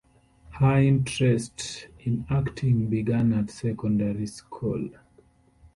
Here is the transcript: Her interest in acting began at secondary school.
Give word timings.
Her 0.53 0.79
interest 0.79 1.87
in 1.99 2.25
acting 2.27 2.87
began 2.89 3.33
at 3.33 3.51
secondary 3.51 4.25
school. 4.25 4.89